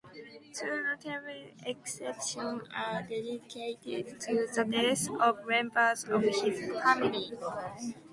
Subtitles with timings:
[0.55, 7.31] Two notable exceptions are dedicated to the death of members of his family.